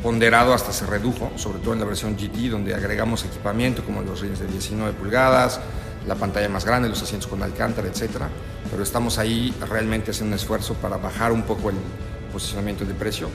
[0.02, 4.20] ponderado hasta se redujo, sobre todo en la versión GT, donde agregamos equipamiento como los
[4.20, 5.60] rines de 19 pulgadas,
[6.06, 8.10] la pantalla más grande, los asientos con alcántara, etc.
[8.70, 11.76] Pero estamos ahí realmente haciendo un esfuerzo para bajar un poco el
[12.32, 13.28] posicionamiento de precio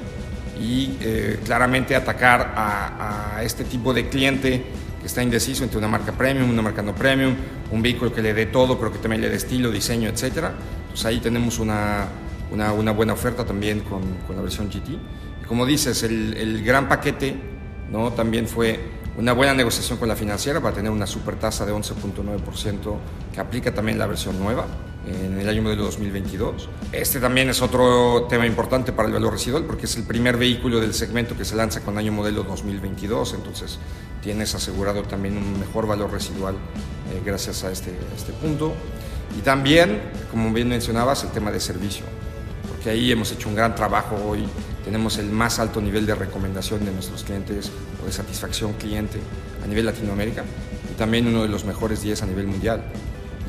[0.60, 4.66] y eh, claramente atacar a, este tipo de cliente
[5.00, 7.34] que está indeciso entre una marca premium, una marca no premium,
[7.72, 10.24] un vehículo que le dé todo, pero que también le dé estilo, diseño, etc.
[10.82, 12.08] Entonces ahí tenemos una,
[12.52, 14.90] una, una buena oferta también con, con, la versión GT.
[15.42, 17.34] Y como dices, el, el gran paquete
[17.90, 18.12] ¿no?
[18.12, 18.78] también fue
[19.18, 22.98] una buena negociación con la financiera para tener una super tasa de 11.9%
[23.34, 24.66] que aplica también la versión nueva
[25.08, 26.70] en el año modelo 2022.
[26.92, 30.80] Este también es otro tema importante para el valor residual porque es el primer vehículo
[30.80, 33.80] del segmento que se lanza con año modelo 2022, entonces
[34.22, 38.74] tienes asegurado también un mejor valor residual eh, gracias a este, a este punto.
[39.38, 42.04] Y también, como bien mencionabas, el tema de servicio,
[42.68, 44.46] porque ahí hemos hecho un gran trabajo hoy,
[44.84, 49.20] tenemos el más alto nivel de recomendación de nuestros clientes o de satisfacción cliente
[49.64, 50.44] a nivel Latinoamérica
[50.92, 52.84] y también uno de los mejores 10 a nivel mundial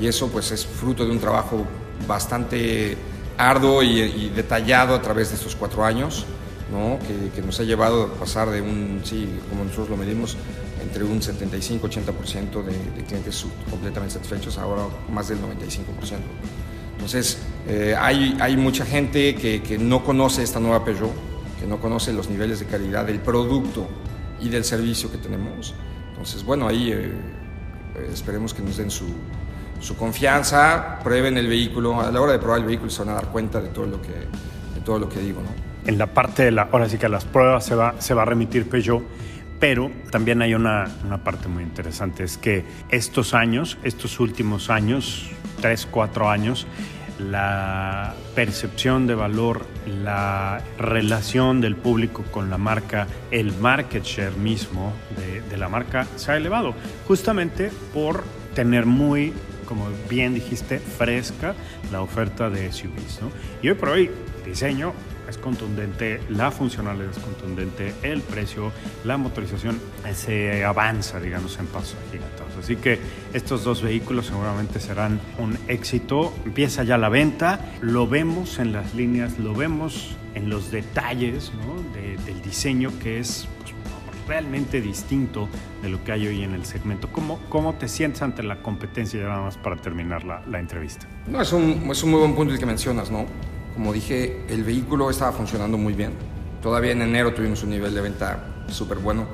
[0.01, 1.67] y eso pues es fruto de un trabajo
[2.09, 2.97] bastante
[3.37, 6.25] arduo y, detallado a través de estos cuatro años,
[6.73, 6.99] ¿no?
[7.35, 10.37] que, nos ha llevado a pasar de un, sí, como nosotros lo medimos,
[10.83, 15.43] entre un 75-80% de, clientes completamente satisfechos, ahora más del 95%.
[16.95, 21.13] Entonces, eh, hay, hay mucha gente que, que, no conoce esta nueva Peugeot,
[21.59, 23.89] que no conoce los niveles de calidad del producto
[24.41, 25.75] y del servicio que tenemos.
[26.11, 27.11] Entonces, bueno, ahí eh,
[28.13, 29.07] esperemos que nos den su,
[29.81, 33.14] su confianza, prueben el vehículo, a la hora de probar el vehículo se van a
[33.14, 35.40] dar cuenta de todo lo que, de todo lo que digo.
[35.43, 35.49] ¿no?
[35.87, 38.25] En la parte de la, ahora sí que las pruebas se va, se va a
[38.27, 39.03] remitir Peugeot,
[39.59, 45.31] pero también hay una, una parte muy interesante, es que estos años, estos últimos años,
[45.61, 46.66] tres, cuatro años,
[47.19, 54.95] la percepción de valor, la relación del público con la marca, el market share mismo
[55.19, 56.75] de, de la marca se ha elevado,
[57.07, 59.35] justamente por tener muy
[59.71, 61.55] como bien dijiste, fresca
[61.93, 63.21] la oferta de SUVs.
[63.23, 63.31] ¿no?
[63.63, 64.11] Y hoy por hoy,
[64.45, 64.93] diseño
[65.29, 68.73] es contundente, la funcionalidad es contundente, el precio,
[69.05, 69.81] la motorización
[70.13, 72.57] se avanza, digamos, en pasos agigantados.
[72.59, 72.99] Así que
[73.33, 76.35] estos dos vehículos seguramente serán un éxito.
[76.45, 81.81] Empieza ya la venta, lo vemos en las líneas, lo vemos en los detalles ¿no?
[81.93, 83.47] de, del diseño que es
[84.27, 85.49] realmente distinto
[85.83, 87.09] de lo que hay hoy en el segmento.
[87.13, 91.07] ¿Cómo, cómo te sientes ante la competencia, ya nada más para terminar la, la entrevista?
[91.29, 93.27] No, es un, es un muy buen punto el que mencionas, ¿no?
[93.75, 96.13] Como dije, el vehículo estaba funcionando muy bien.
[96.63, 99.27] Todavía en enero tuvimos un nivel de venta súper bueno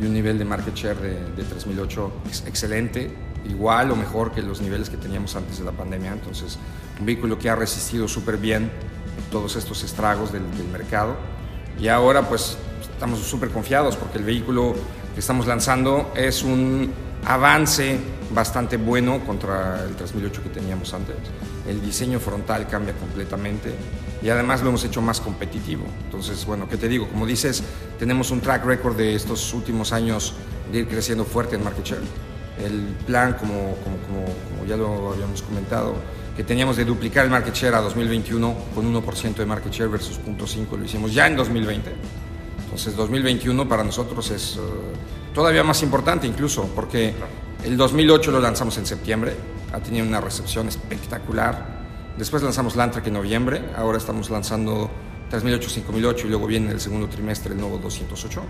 [0.00, 2.12] y un nivel de market share de, de 3008
[2.46, 3.10] excelente,
[3.48, 6.12] igual o mejor que los niveles que teníamos antes de la pandemia.
[6.12, 6.58] Entonces,
[6.98, 8.70] un vehículo que ha resistido súper bien
[9.30, 11.16] todos estos estragos del, del mercado.
[11.80, 12.58] Y ahora, pues,
[13.02, 14.76] estamos súper confiados porque el vehículo
[15.12, 16.92] que estamos lanzando es un
[17.24, 17.98] avance
[18.32, 21.16] bastante bueno contra el 3008 que teníamos antes.
[21.66, 23.74] El diseño frontal cambia completamente
[24.22, 25.84] y además lo hemos hecho más competitivo.
[26.04, 27.08] Entonces, bueno, ¿qué te digo?
[27.08, 27.64] Como dices,
[27.98, 30.34] tenemos un track record de estos últimos años
[30.70, 32.02] de ir creciendo fuerte en market share.
[32.64, 35.96] El plan, como, como, como, como ya lo habíamos comentado,
[36.36, 40.20] que teníamos de duplicar el market share a 2021 con 1% de market share versus
[40.24, 41.90] 0.5, lo hicimos ya en 2020
[42.72, 47.12] entonces 2021 para nosotros es uh, todavía más importante incluso porque
[47.64, 49.36] el 2008 lo lanzamos en septiembre,
[49.74, 51.82] ha tenido una recepción espectacular.
[52.16, 54.90] Después lanzamos Landtrek en noviembre, ahora estamos lanzando
[55.28, 58.42] 3008, 5008 y luego viene el segundo trimestre el nuevo 208.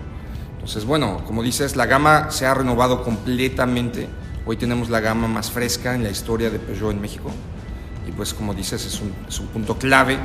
[0.53, 4.07] Entonces, bueno, como dices, la gama se ha renovado completamente.
[4.45, 7.29] Hoy tenemos la gama más fresca en la historia de Peugeot en México.
[8.07, 10.17] Y pues, como dices, es un, es un punto clave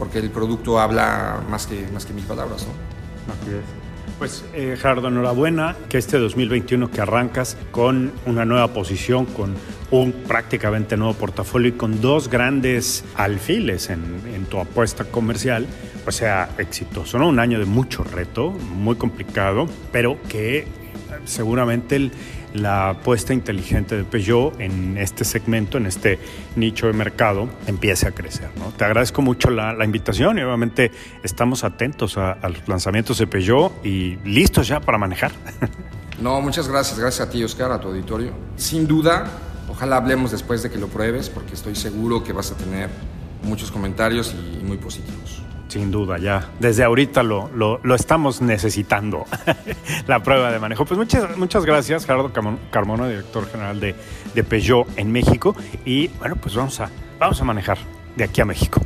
[0.00, 2.99] porque el producto habla más que, más que mil palabras, ¿no?
[3.28, 3.80] Así es.
[4.18, 9.54] Pues eh, Gerardo, enhorabuena que este 2021 que arrancas con una nueva posición, con
[9.90, 15.66] un prácticamente nuevo portafolio y con dos grandes alfiles en, tu apuesta comercial,
[16.04, 17.28] pues sea exitoso, ¿no?
[17.28, 20.66] Un año de mucho reto, muy complicado, pero que
[21.24, 22.12] seguramente el,
[22.54, 26.18] la apuesta inteligente de Peugeot en este segmento, en este
[26.56, 28.48] nicho de mercado, empiece a crecer.
[28.56, 28.72] ¿no?
[28.76, 30.90] Te agradezco mucho la, invitación y obviamente
[31.22, 35.32] estamos atentos a, a, los lanzamientos de Peugeot y listos ya para manejar.
[36.20, 36.98] No, muchas gracias.
[36.98, 38.32] Gracias a ti, Oscar, a tu auditorio.
[38.56, 39.24] Sin duda,
[39.70, 42.90] ojalá hablemos después de que lo pruebes porque estoy seguro que vas a tener
[43.42, 45.39] muchos comentarios y muy positivos.
[45.70, 46.50] Sin duda, ya.
[46.58, 49.24] Desde ahorita lo, lo, lo estamos necesitando,
[50.08, 50.84] la prueba de manejo.
[50.84, 52.32] Pues muchas, muchas gracias, Gerardo
[52.72, 53.94] Carmona, director general de,
[54.34, 55.54] de, Peugeot en México.
[55.84, 57.78] Y bueno, pues vamos a, vamos a manejar
[58.16, 58.80] de aquí a México.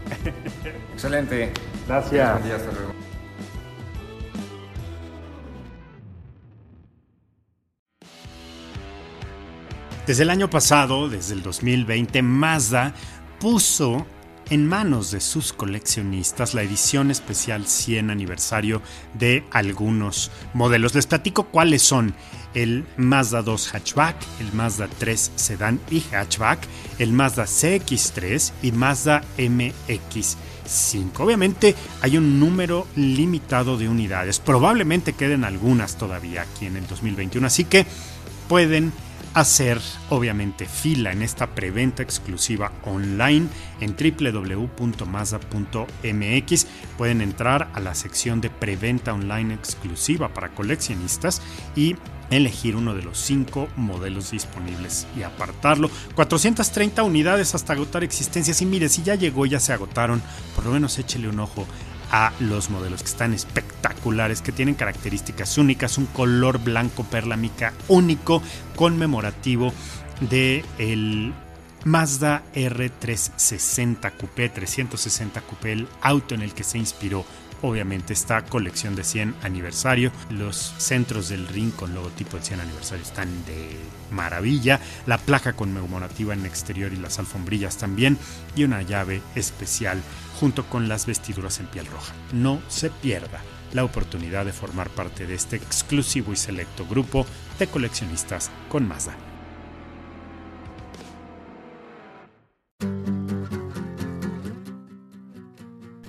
[0.93, 1.55] Excelente.
[1.89, 2.33] Gracias.
[2.33, 2.93] Buen día, hasta luego.
[10.07, 12.93] Desde el año pasado, desde el 2020, Mazda
[13.41, 14.05] puso
[14.51, 18.83] en manos de sus coleccionistas la edición especial 100 aniversario
[19.15, 20.95] de algunos modelos.
[20.95, 22.15] Les platico cuáles son
[22.55, 26.61] el Mazda 2 hatchback, el Mazda 3 sedán y hatchback,
[26.99, 31.11] el Mazda CX3 y Mazda MX5.
[31.19, 37.47] Obviamente hay un número limitado de unidades, probablemente queden algunas todavía aquí en el 2021,
[37.47, 37.87] así que
[38.49, 38.93] pueden
[39.35, 43.49] hacer obviamente fila en esta preventa exclusiva online
[43.81, 44.77] en www.mazda.mx.
[46.97, 51.43] Pueden entrar a la sección de preventa online exclusiva para coleccionistas
[51.75, 51.97] y
[52.31, 55.91] elegir uno de los cinco modelos disponibles y apartarlo.
[56.15, 58.63] 430 unidades hasta agotar existencias.
[58.63, 60.23] Y mire, si ya llegó, ya se agotaron,
[60.55, 61.67] por lo menos échele un ojo
[62.15, 67.73] a los modelos que están espectaculares, que tienen características únicas, un color blanco perla mica
[67.89, 68.41] único,
[68.77, 69.73] conmemorativo
[70.21, 71.35] de el
[71.85, 77.25] Mazda R360 Coupé, 360 Coupé, el auto en el que se inspiró
[77.65, 80.13] obviamente esta colección de 100 aniversario.
[80.31, 83.77] Los centros del ring con logotipo de 100 aniversario están de
[84.11, 84.81] maravilla.
[85.07, 88.19] La placa conmemorativa en exterior y las alfombrillas también.
[88.55, 90.01] Y una llave especial
[90.39, 92.15] junto con las vestiduras en piel roja.
[92.33, 93.41] No se pierda
[93.73, 97.27] la oportunidad de formar parte de este exclusivo y selecto grupo
[97.59, 99.17] de coleccionistas con Mazda.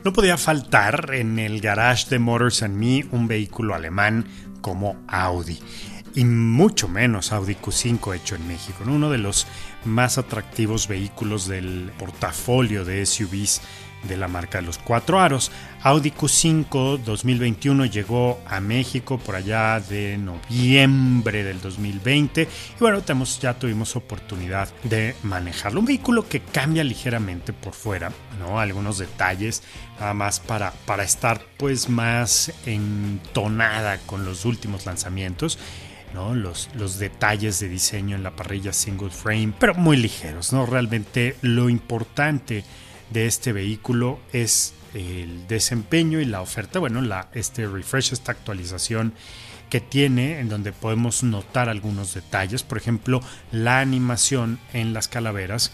[0.06, 4.28] No podía faltar en el garage de Motors and Me un vehículo alemán
[4.62, 5.58] como Audi
[6.14, 9.48] y mucho menos Audi Q5 hecho en México, uno de los
[9.84, 13.62] más atractivos vehículos del portafolio de SUVs
[14.08, 15.52] de la marca de los cuatro aros.
[15.84, 22.48] Audi Q5 2021 llegó a México por allá de noviembre del 2020 y
[22.80, 25.80] bueno, tenemos, ya tuvimos oportunidad de manejarlo.
[25.80, 28.60] Un vehículo que cambia ligeramente por fuera, ¿no?
[28.60, 29.64] Algunos detalles,
[30.00, 35.60] nada más para, para estar pues más entonada con los últimos lanzamientos.
[36.14, 36.34] ¿no?
[36.34, 40.66] Los, los, detalles de diseño en la parrilla single frame, pero muy ligeros, ¿no?
[40.66, 42.64] Realmente lo importante
[43.10, 49.14] de este vehículo es el desempeño y la oferta, bueno, la, este refresh, esta actualización
[49.70, 55.72] que tiene en donde podemos notar algunos detalles, por ejemplo, la animación en las calaveras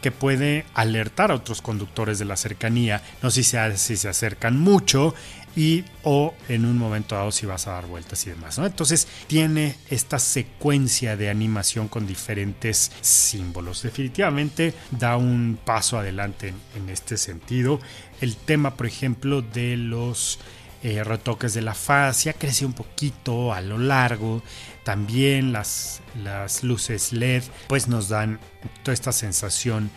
[0.00, 4.08] que puede alertar a otros conductores de la cercanía, no sé si se, si se
[4.08, 5.14] acercan mucho
[5.56, 8.58] y o en un momento dado si vas a dar vueltas y demás.
[8.58, 13.82] Entonces tiene esta secuencia de animación con diferentes símbolos.
[13.82, 17.80] Definitivamente da un paso adelante en, este sentido.
[18.20, 20.38] El tema, por ejemplo, de los
[20.82, 24.42] eh, retoques de la fascia, crece un poquito a lo largo.
[24.84, 28.40] También las, las luces LED pues nos dan
[28.82, 29.90] toda esta sensación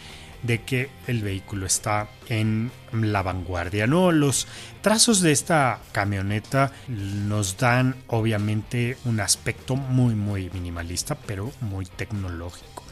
[0.46, 3.88] de que el vehículo está en la vanguardia.
[3.88, 4.12] ¿no?
[4.12, 4.48] Los
[4.82, 12.84] trazos de esta camioneta nos dan obviamente un aspecto muy muy minimalista pero muy tecnológico.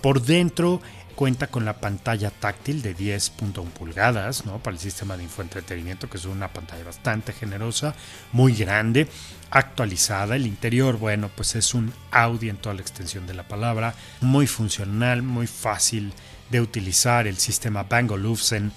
[0.00, 0.80] Por dentro
[1.14, 4.58] cuenta con la pantalla táctil de 10.1 pulgadas ¿no?
[4.58, 7.94] para el sistema de infoentretenimiento, que es una pantalla bastante generosa,
[8.32, 9.08] muy grande,
[9.50, 10.36] actualizada.
[10.36, 14.46] El interior, bueno, pues es un Audi en toda la extensión de la palabra, muy
[14.46, 16.12] funcional, muy fácil
[16.50, 17.26] de utilizar.
[17.26, 18.72] El sistema Bang Olufsen,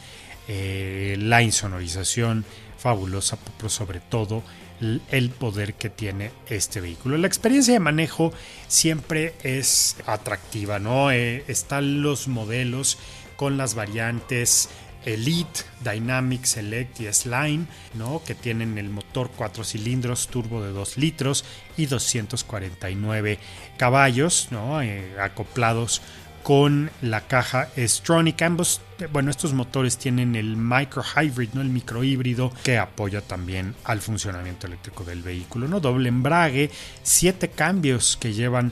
[0.48, 2.46] eh, la insonorización
[2.78, 4.44] fabulosa, pero sobre todo
[4.80, 7.18] el poder que tiene este vehículo.
[7.18, 8.32] La experiencia de manejo
[8.68, 11.12] siempre es atractiva, ¿no?
[11.12, 13.00] Eh, están los modelos
[13.36, 14.70] con las variantes
[15.08, 18.22] Elite, Dynamic Select y S-Line, ¿no?
[18.26, 21.46] que tienen el motor 4 cilindros turbo de 2 litros
[21.78, 23.40] y 249
[23.78, 24.82] caballos ¿no?
[24.82, 26.02] Eh, acoplados
[26.48, 28.42] con la caja Stronic.
[28.42, 28.80] Ambos,
[29.12, 31.60] bueno, estos motores tienen el micro hybrid, ¿no?
[31.60, 35.82] El micro híbrido que apoya también al funcionamiento eléctrico del vehículo, ¿no?
[35.82, 36.72] Doble embrague,
[37.04, 38.72] siete cambios que llevan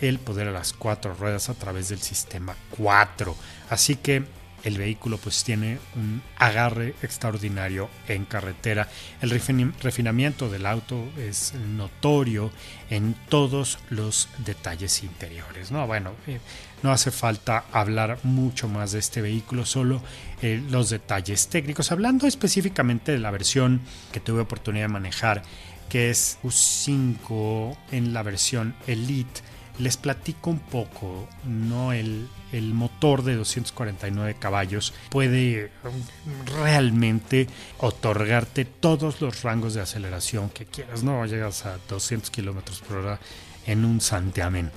[0.00, 3.36] el poder a las cuatro ruedas a través del sistema 4.
[3.70, 4.24] Así que
[4.64, 8.88] el vehículo pues tiene un agarre extraordinario en carretera.
[9.20, 12.50] El refinamiento del auto es notorio
[12.90, 15.70] en todos los detalles interiores.
[15.70, 15.86] ¿no?
[15.86, 16.40] Bueno, eh,
[16.82, 20.02] no hace falta hablar mucho más de este vehículo, solo
[20.42, 21.92] eh, los detalles técnicos.
[21.92, 23.80] Hablando específicamente de la versión
[24.12, 25.42] que tuve oportunidad de manejar,
[25.88, 29.42] que es U5 en la versión Elite
[29.82, 31.92] les platico un poco, ¿no?
[31.92, 40.66] El, motor de 249 caballos puede um, realmente otorgarte todos los rangos de aceleración que
[40.66, 41.24] quieras, ¿no?
[41.26, 43.20] Llegas a 200 kilómetros por hora
[43.66, 44.70] en un santiamén.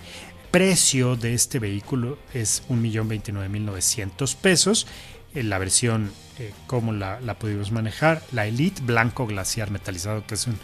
[0.52, 4.88] Precio de este vehículo es 1.029.900 pesos
[5.34, 8.22] la versión eh, como la, la, pudimos manejar.
[8.32, 10.58] La Elite blanco glaciar metalizado, que es un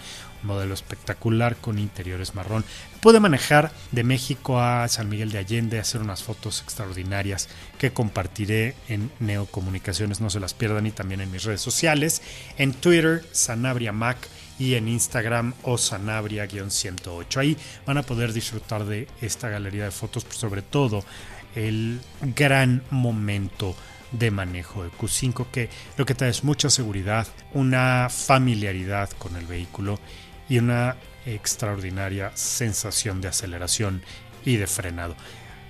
[0.43, 2.65] modelo espectacular con interiores marrón.
[3.01, 8.75] Pude manejar de México a San Miguel de Allende, hacer unas fotos extraordinarias que compartiré
[8.87, 12.21] en Neocomunicaciones, no se las pierdan, y también en mis redes sociales,
[12.57, 14.17] en Twitter, Sanabria Mac
[14.59, 17.37] y en Instagram o Sanabria-108.
[17.37, 21.03] Ahí van a poder disfrutar de esta galería de fotos, pero sobre todo
[21.55, 23.75] el gran momento
[24.11, 29.45] de manejo de Q5 que lo que trae es mucha seguridad, una familiaridad con el
[29.45, 29.99] vehículo
[30.51, 34.01] y una extraordinaria sensación de aceleración
[34.43, 35.15] y de frenado.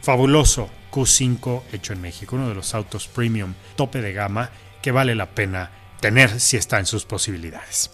[0.01, 4.49] Fabuloso Q5 hecho en México, uno de los autos premium tope de gama
[4.81, 5.69] que vale la pena
[5.99, 7.91] tener si está en sus posibilidades.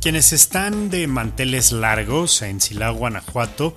[0.00, 3.76] Quienes están de manteles largos en Silao, Guanajuato,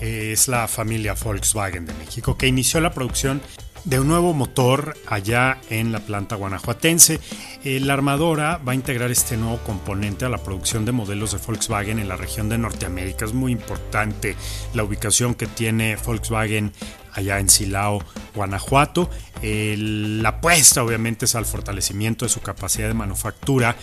[0.00, 3.42] eh, es la familia Volkswagen de México, que inició la producción
[3.88, 7.20] de un nuevo motor allá en la planta guanajuatense.
[7.64, 11.38] Eh, la armadora va a integrar este nuevo componente a la producción de modelos de
[11.38, 13.24] Volkswagen en la región de Norteamérica.
[13.24, 14.36] Es muy importante
[14.74, 16.72] la ubicación que tiene Volkswagen
[17.14, 19.08] allá en Silao, Guanajuato.
[19.42, 23.74] la apuesta obviamente es al fortalecimiento de su capacidad de manufactura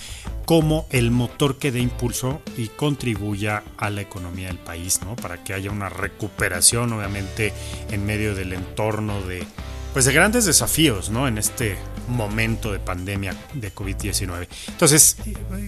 [0.45, 5.15] como el motor que dé impulso y contribuya a la economía del país, ¿no?
[5.15, 7.51] Para que haya una recuperación obviamente
[7.89, 9.43] en medio del entorno de
[9.95, 11.25] pues de grandes desafíos ¿no?
[11.25, 11.77] en este
[12.09, 14.45] momento de pandemia de COVID-19.
[14.67, 15.15] Entonces,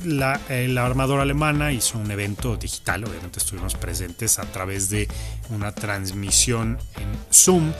[0.03, 5.07] la, eh, la, armadora alemana hizo un evento digital, obviamente estuvimos presentes a través de
[5.49, 7.71] una transmisión en Zoom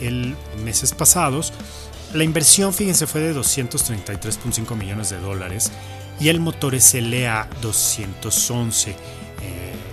[0.00, 0.34] el
[0.64, 1.52] meses pasados.
[2.14, 5.70] La inversión, fíjense, fue de 233.5 millones de dólares
[6.18, 8.96] y el motor es LA 211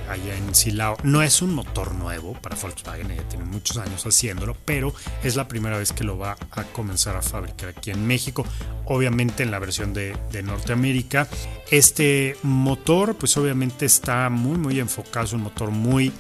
[0.10, 0.97] allá en Silao.
[1.03, 4.93] No es un motor nuevo para Volkswagen, ya tiene muchos años haciéndolo, pero
[5.24, 8.45] es la primera vez que lo va a comenzar a fabricar aquí en México,
[8.86, 11.28] obviamente en la versión de, Norteamérica.
[11.70, 16.12] Este motor, pues obviamente está muy, muy enfocado, es un motor muy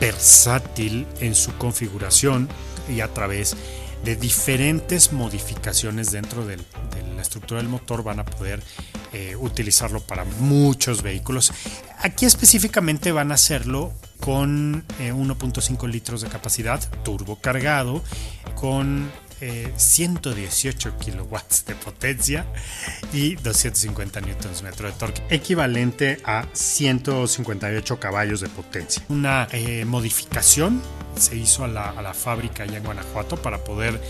[0.00, 2.48] versátil en su configuración
[2.88, 6.58] y a través de diferentes modificaciones dentro de
[7.18, 8.62] la estructura del motor van a poder
[9.12, 11.52] eh, utilizarlo para muchos vehículos.
[11.98, 18.02] Aquí específicamente van a hacerlo con 1.5 eh, litros de capacidad, turbo cargado,
[18.54, 19.10] con
[19.76, 22.46] 118 eh, kilowatts de potencia
[23.12, 29.02] y 250 newtons metro de torque, equivalente a 158 caballos de potencia.
[29.08, 29.48] Una
[29.86, 30.82] modificación
[31.20, 34.00] se hizo a la, a la fábrica allá en Guanajuato para poder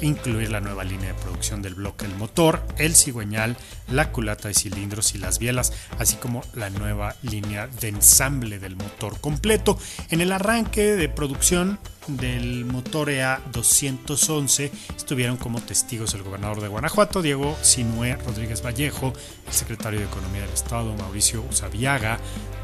[0.00, 3.56] incluir la nueva línea de producción del bloque del motor, el cigüeñal,
[3.88, 8.76] la culata de cilindros y las bielas, así como la nueva línea de ensamble del
[8.76, 9.78] motor completo.
[10.10, 16.68] En el arranque de producción del motor EA 211 estuvieron como testigos el gobernador de
[16.68, 19.12] Guanajuato, Diego Sinué Rodríguez Vallejo,
[19.46, 22.18] el secretario de Economía del Estado, Mauricio Usabiaga,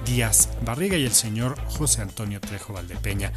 [0.04, 3.32] Díaz Barriga y el señor José Antonio Trejo Valdepeña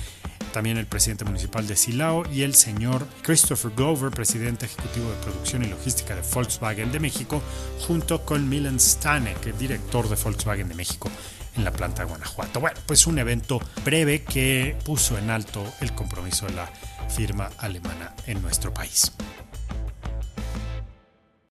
[0.49, 5.63] también el presidente municipal de Silao y el señor Christopher Glover, presidente ejecutivo de producción
[5.63, 7.41] y logística de Volkswagen de México,
[7.87, 11.09] junto con Milan Stanek, el director de Volkswagen de México
[11.55, 12.59] en la planta de Guanajuato.
[12.59, 16.69] Bueno, pues un evento breve que puso en alto el compromiso de la
[17.09, 19.11] firma alemana en nuestro país.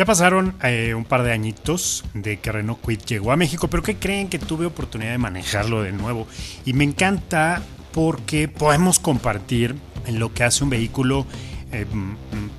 [0.00, 3.82] Ya pasaron eh, un par de añitos de que Renault Quit llegó a México, pero
[3.82, 6.26] ¿qué creen que tuve oportunidad de manejarlo de nuevo?
[6.64, 7.60] Y me encanta
[7.92, 9.76] porque podemos compartir
[10.06, 11.26] en lo que hace un vehículo
[11.70, 11.84] eh,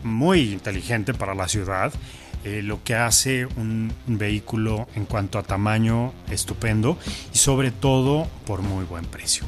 [0.04, 1.92] muy inteligente para la ciudad,
[2.44, 7.00] eh, lo que hace un, vehículo en cuanto a tamaño estupendo
[7.34, 9.46] y sobre todo por muy buen precio.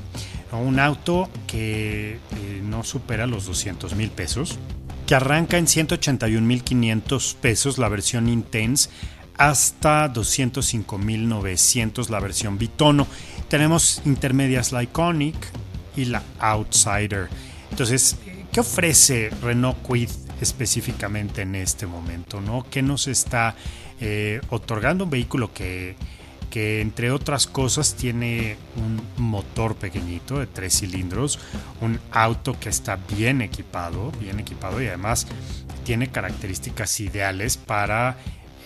[0.52, 2.18] Un auto que
[2.64, 4.58] no supera los 200 mil pesos,
[5.06, 8.90] que arranca en 181.500 pesos la versión Intense
[9.38, 13.08] hasta 205.900 la versión Bitono.
[13.50, 15.36] Tenemos intermedias la Iconic
[15.96, 17.30] y la Outsider.
[17.72, 18.18] Entonces,
[18.52, 20.10] ¿qué ofrece Renault Quid
[20.42, 22.42] específicamente en este momento?
[22.42, 22.66] ¿no?
[22.70, 23.56] ¿Qué nos está
[24.00, 25.96] eh, otorgando un vehículo que,
[26.54, 31.40] que entre otras cosas tiene un motor pequeñito de tres cilindros,
[31.82, 35.26] un auto que está bien equipado, bien equipado y además
[35.84, 38.18] tiene características ideales para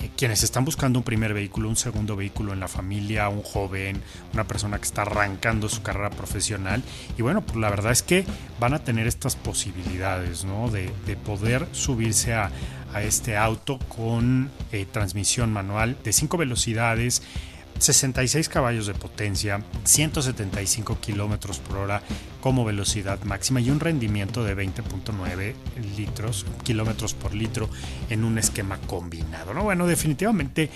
[0.01, 4.01] eh, quienes están buscando un primer vehículo, un segundo vehículo en la familia, un joven,
[4.33, 6.83] una persona que está arrancando su carrera profesional.
[7.17, 8.25] Y bueno, pues la verdad es que
[8.59, 10.69] van a tener estas posibilidades, ¿no?
[10.69, 10.89] De,
[11.25, 12.51] poder subirse a,
[13.01, 17.21] este auto con eh, transmisión manual de 5 velocidades
[17.79, 22.01] 66 caballos de potencia, 175 kilómetros por hora
[22.41, 25.53] como velocidad máxima y un rendimiento de 20.9
[25.95, 27.69] litros, kilómetros por litro
[28.09, 29.53] en un esquema combinado.
[29.53, 29.63] ¿no?
[29.63, 30.69] Bueno, definitivamente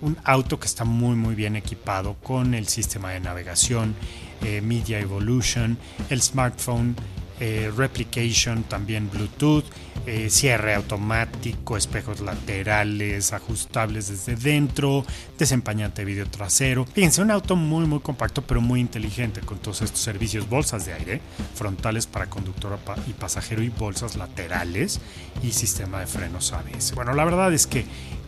[0.00, 3.94] un auto que está muy muy bien equipado con el sistema de navegación,
[4.42, 5.78] eh, Media Evolution,
[6.10, 6.96] el smartphone
[7.40, 9.64] eh, replication, también Bluetooth,
[10.06, 15.04] eh, cierre automático, espejos laterales, ajustables desde dentro,
[15.38, 16.86] desempañante de vidrio trasero.
[16.86, 20.94] Fíjense, un auto muy muy compacto pero muy inteligente con todos estos servicios, bolsas de
[20.94, 21.20] aire,
[21.54, 25.00] frontales para conductor y pasajero y bolsas laterales
[25.42, 26.94] y sistema de frenos ABS.
[26.94, 27.84] Bueno, la verdad es que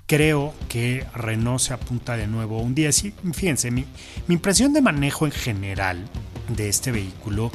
[0.06, 2.92] creo que Renault se apunta de nuevo un día.
[2.92, 3.84] Sí, fíjense, mi,
[4.26, 6.09] mi impresión de manejo en general
[6.48, 7.52] de este vehículo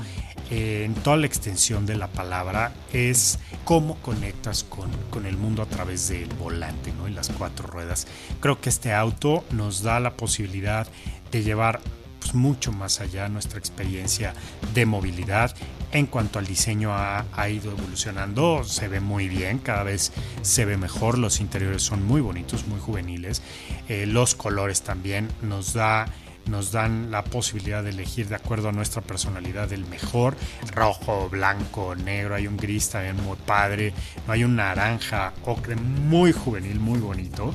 [0.54, 5.66] en toda la extensión de la palabra es cómo conectas con, con, el mundo a
[5.66, 7.08] través del volante ¿no?
[7.08, 8.08] y las cuatro ruedas.
[8.40, 10.88] Creo que este auto nos da la posibilidad
[11.32, 11.82] de llevar
[12.24, 14.34] pues, mucho más allá nuestra experiencia
[14.74, 15.54] de movilidad.
[15.92, 20.78] En cuanto al diseño ha, ido evolucionando, se ve muy bien, cada vez se ve
[20.78, 23.42] mejor, los interiores son muy bonitos, muy juveniles,
[23.90, 26.06] eh, los colores también nos da
[26.48, 30.36] nos dan la posibilidad de elegir de acuerdo a nuestra personalidad el mejor,
[30.74, 33.94] rojo, blanco, negro, hay un gris también muy padre,
[34.28, 37.54] hay un naranja, ocre muy juvenil, muy bonito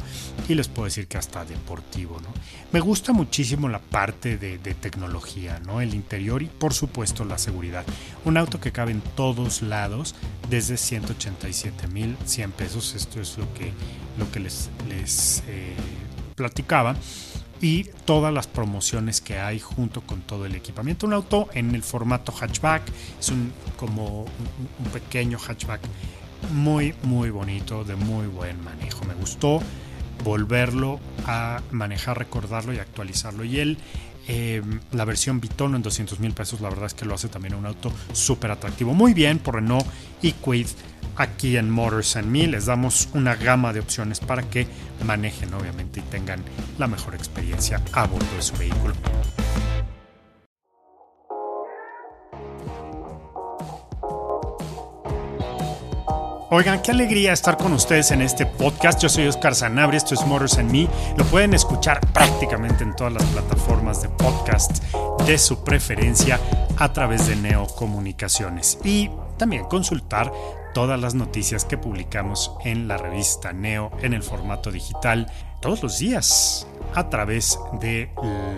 [0.49, 2.29] y les puedo decir que hasta deportivo, ¿no?
[2.73, 5.81] Me gusta muchísimo la parte de, tecnología, ¿no?
[5.81, 7.85] El interior y por supuesto la seguridad.
[8.25, 10.15] Un auto que cabe en todos lados
[10.51, 13.73] desde 187 mil 100 pesos, esto es lo que,
[14.19, 15.75] lo que les, les eh,
[16.35, 16.95] platicaba
[17.61, 21.07] y todas las promociones que hay junto con todo el equipamiento.
[21.07, 22.83] Un auto en el formato hatchback,
[23.19, 25.81] es un, como un, pequeño hatchback
[26.53, 29.05] muy, muy bonito, de muy buen manejo.
[29.05, 29.61] Me gustó
[30.25, 33.45] volverlo a manejar, recordarlo y actualizarlo.
[33.45, 33.79] Y él,
[34.29, 37.55] eh, la versión Bitono en 200 mil pesos, la verdad es que lo hace también
[37.55, 38.95] un auto súper atractivo.
[38.95, 39.87] Muy bien por Renault
[40.23, 40.67] y Quid
[41.19, 44.69] Aquí en Motors and Me les damos una gama de opciones para que
[45.05, 46.45] manejen obviamente y tengan
[46.79, 48.95] la mejor experiencia a bordo de su vehículo.
[56.51, 59.03] Oigan, qué alegría estar con ustedes en este podcast.
[59.03, 60.89] Yo soy Oscar Sanabria, esto es Motors and Me.
[61.17, 64.83] Lo pueden escuchar prácticamente en todas las plataformas de podcast
[65.27, 66.39] de su preferencia
[66.79, 68.79] a través de Neo Comunicaciones.
[68.83, 70.33] Y también consultar
[70.79, 75.27] todas las noticias que publicamos en la revista Neo en el formato digital
[75.61, 78.11] todos los días a través de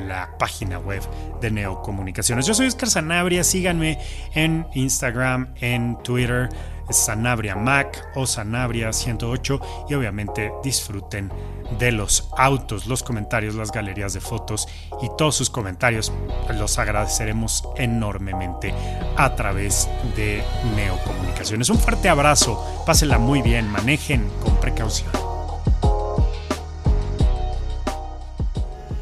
[0.06, 1.02] la página web
[1.40, 2.46] de Neo Comunicaciones.
[2.46, 3.98] Yo soy Oscar Sanabria, síganme
[4.34, 6.48] en Instagram, en Twitter
[6.92, 11.30] Sanabria Mac o Sanabria 108 y obviamente disfruten
[11.78, 14.66] de los autos, los comentarios, las galerías de fotos
[15.00, 16.12] y todos sus comentarios
[16.54, 18.74] los agradeceremos enormemente
[19.16, 20.42] a través de
[20.74, 21.70] Neocomunicaciones.
[21.70, 25.29] Un fuerte abrazo, pásenla muy bien, manejen con precaución.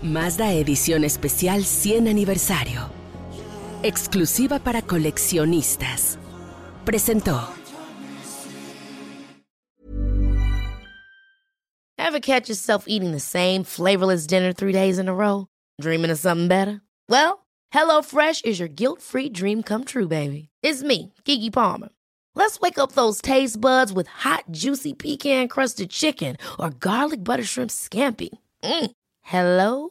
[0.08, 2.88] Mazda Edición Especial 100 Aniversario.
[3.82, 6.16] Exclusiva para coleccionistas.
[6.86, 7.46] Presentó.
[11.98, 15.46] Ever catch yourself eating the same flavorless dinner three days in a row?
[15.78, 16.80] Dreaming of something better?
[17.10, 20.48] Well, HelloFresh is your guilt-free dream come true, baby.
[20.62, 21.90] It's me, Kiki Palmer.
[22.34, 27.70] Let's wake up those taste buds with hot, juicy pecan-crusted chicken or garlic butter shrimp
[27.70, 28.30] scampi.
[28.64, 28.90] Mm.
[29.22, 29.90] Hello